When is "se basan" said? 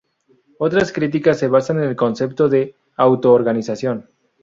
1.37-1.77